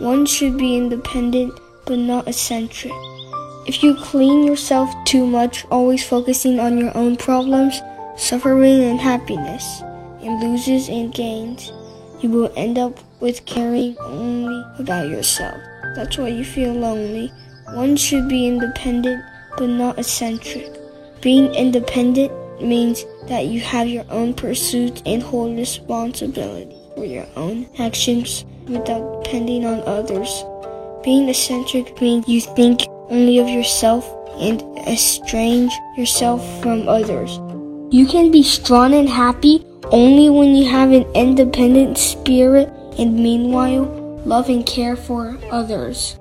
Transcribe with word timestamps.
One 0.00 0.24
should 0.24 0.56
be 0.56 0.78
independent 0.78 1.52
but 1.84 1.98
not 1.98 2.26
eccentric. 2.26 2.94
If 3.66 3.82
you 3.82 3.94
clean 3.94 4.46
yourself 4.46 4.88
too 5.04 5.26
much, 5.26 5.66
always 5.70 6.02
focusing 6.02 6.58
on 6.58 6.78
your 6.78 6.96
own 6.96 7.18
problems, 7.18 7.82
suffering 8.16 8.82
and 8.82 8.98
happiness, 8.98 9.82
and 10.22 10.40
loses 10.40 10.88
and 10.88 11.12
gains, 11.12 11.70
you 12.20 12.30
will 12.30 12.50
end 12.56 12.78
up 12.78 12.98
with 13.20 13.44
caring 13.44 13.94
only 14.00 14.64
about 14.78 15.10
yourself. 15.10 15.60
That's 15.94 16.16
why 16.16 16.28
you 16.28 16.44
feel 16.44 16.72
lonely. 16.72 17.30
One 17.74 17.94
should 17.94 18.26
be 18.26 18.48
independent 18.48 19.22
but 19.58 19.68
not 19.68 19.98
eccentric. 19.98 20.78
Being 21.20 21.54
independent 21.54 22.32
means 22.62 23.04
that 23.26 23.46
you 23.46 23.60
have 23.60 23.86
your 23.86 24.06
own 24.08 24.32
pursuits 24.32 25.02
and 25.04 25.22
hold 25.22 25.58
responsibility 25.58 26.74
for 26.94 27.04
your 27.04 27.26
own 27.36 27.68
actions 27.78 28.46
without 28.66 29.19
depending 29.30 29.64
on 29.64 29.80
others. 29.86 30.44
Being 31.04 31.28
eccentric 31.28 32.00
means 32.00 32.26
you 32.26 32.40
think 32.40 32.82
only 33.10 33.38
of 33.38 33.48
yourself 33.48 34.04
and 34.40 34.60
estrange 34.88 35.72
yourself 35.96 36.42
from 36.60 36.88
others. 36.88 37.38
You 37.94 38.06
can 38.06 38.32
be 38.32 38.42
strong 38.42 38.92
and 38.92 39.08
happy 39.08 39.64
only 39.92 40.30
when 40.30 40.56
you 40.56 40.68
have 40.68 40.90
an 40.90 41.06
independent 41.14 41.96
spirit 41.96 42.68
and 42.98 43.14
meanwhile 43.14 43.84
love 44.26 44.48
and 44.48 44.66
care 44.66 44.96
for 44.96 45.38
others. 45.52 46.18